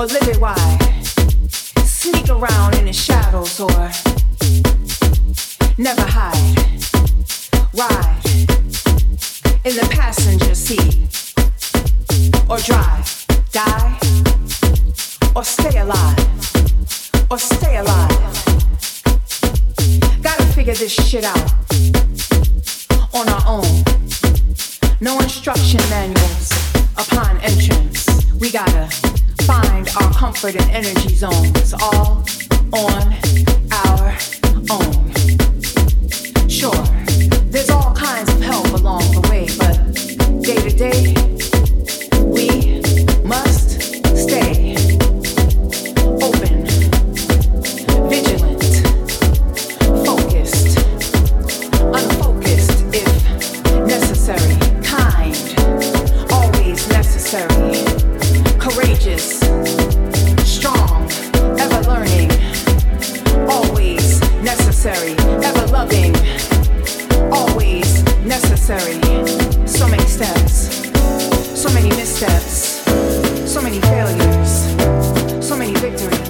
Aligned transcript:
or 0.00 0.06
live 0.06 0.28
it 0.28 0.40
wide. 0.40 0.78
Sneak 1.84 2.30
around 2.30 2.74
in 2.76 2.86
the 2.86 2.92
shadows 2.92 3.60
or 3.60 3.68
never 5.76 6.00
hide. 6.00 6.56
Ride 7.74 8.22
in 9.66 9.76
the 9.76 9.86
passenger 9.90 10.54
seat 10.54 11.34
or 12.48 12.56
drive, 12.60 13.26
die 13.52 13.98
or 15.36 15.44
stay 15.44 15.78
alive 15.78 16.18
or 17.30 17.38
stay 17.38 17.76
alive. 17.76 18.08
Gotta 20.22 20.44
figure 20.54 20.76
this 20.76 20.92
shit 20.92 21.24
out 21.24 21.52
on 23.12 23.28
our 23.28 23.42
own. 23.46 23.84
No 25.02 25.20
instruction 25.20 25.80
manuals 25.90 26.52
upon 26.96 27.36
entrance. 27.42 28.08
We 28.40 28.50
gotta 28.50 29.09
find 29.50 29.88
our 30.00 30.12
comfort 30.12 30.54
and 30.54 30.70
energy 30.70 31.08
zones 31.08 31.74
all 31.74 32.24
on 32.72 33.02
our 33.84 34.16
own. 34.70 35.10
Sure, 36.48 36.82
there's 37.50 37.68
all 37.70 37.92
kinds 37.94 38.32
of 38.32 38.40
help 38.40 38.68
along 38.80 39.02
the 39.16 39.22
way, 39.28 39.46
but 39.58 39.74
day 40.48 40.60
to 40.66 40.72
day, 40.86 41.00
we 42.36 42.48
must 43.24 43.59
necessary. 68.30 68.94
So 69.66 69.88
many 69.88 70.04
steps, 70.04 70.86
so 71.60 71.68
many 71.74 71.88
missteps, 71.88 72.80
so 73.52 73.60
many 73.60 73.80
failures, 73.80 75.44
so 75.44 75.56
many 75.56 75.74
victories. 75.74 76.29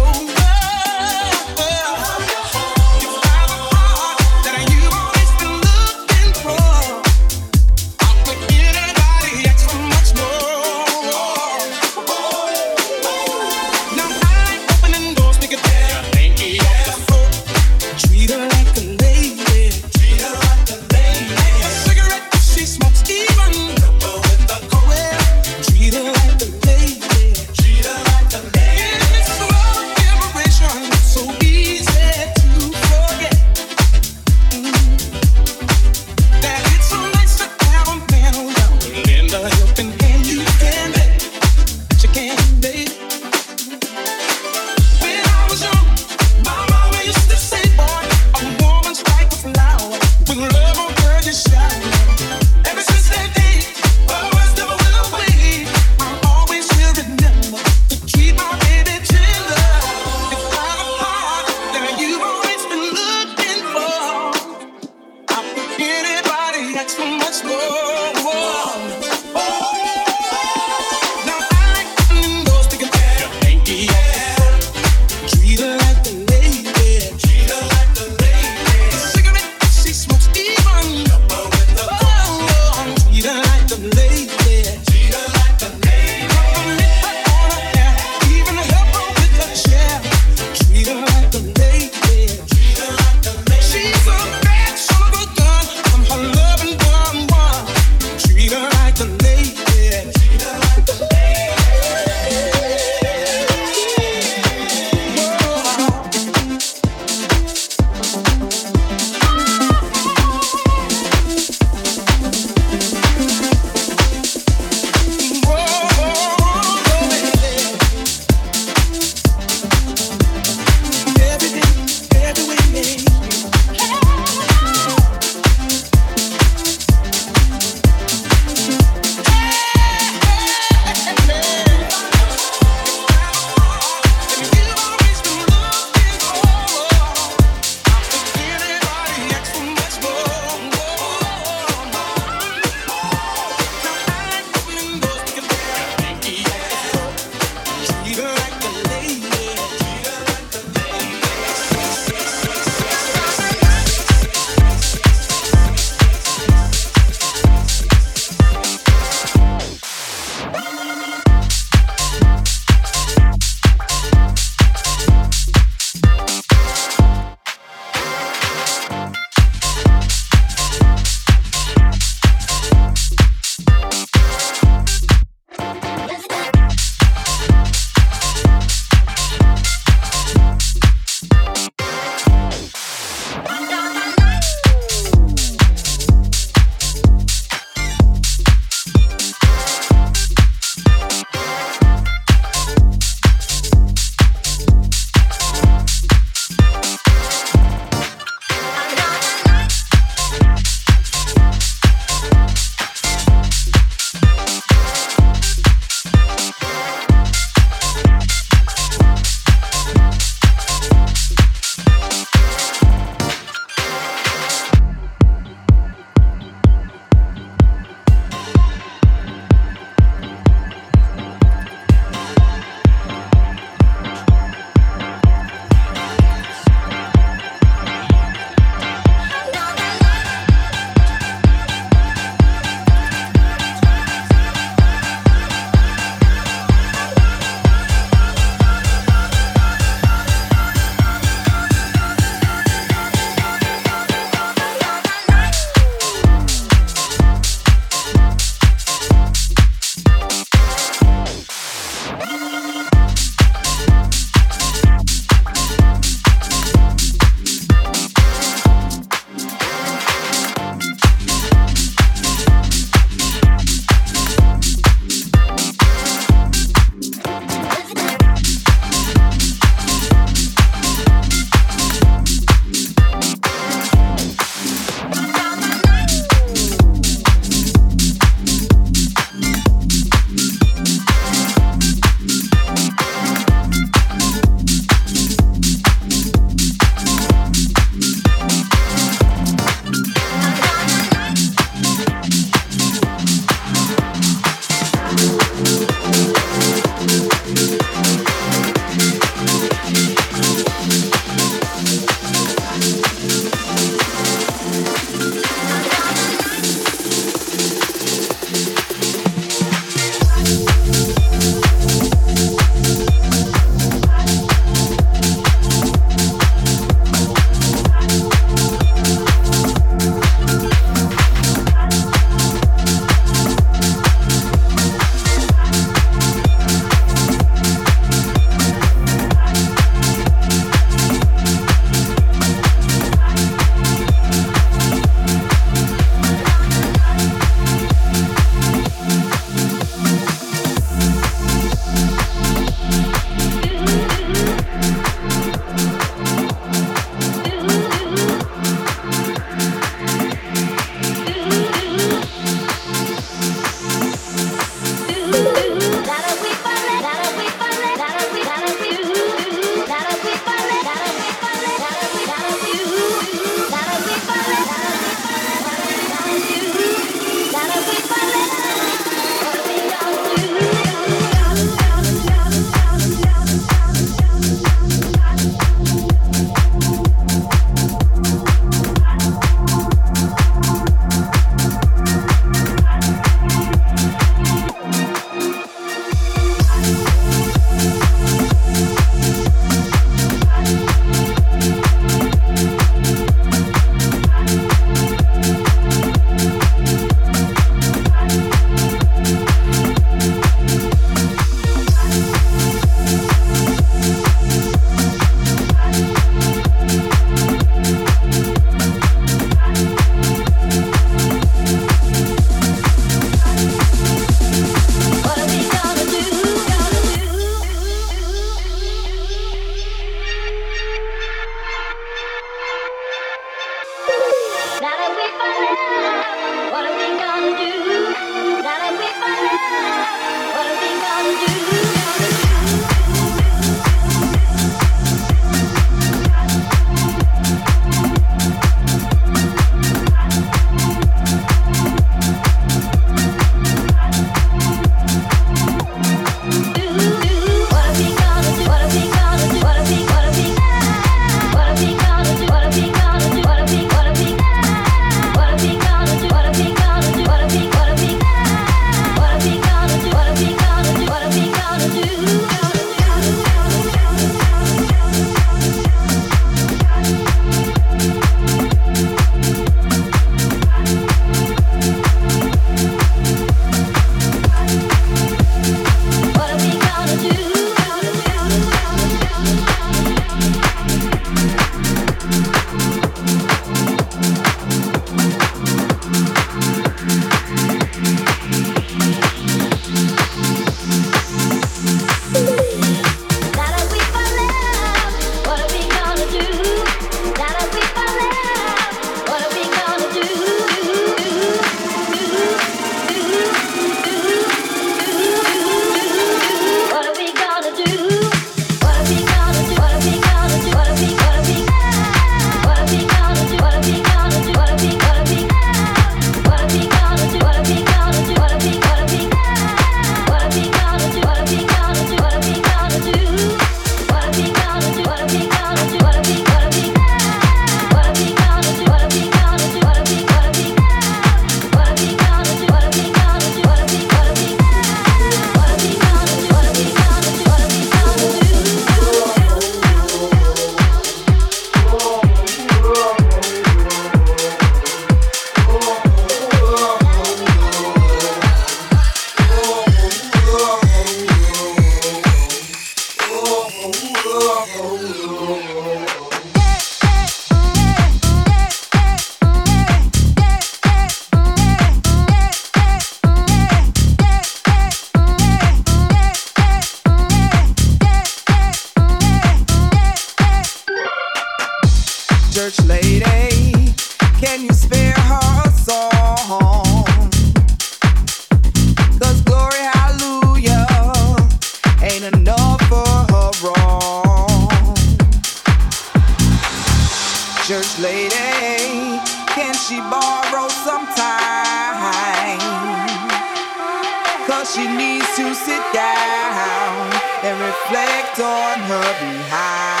Reflect 597.71 598.39
on 598.39 598.79
her 598.79 599.13
behind. 599.21 600.00